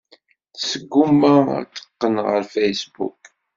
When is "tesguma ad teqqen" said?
0.55-2.15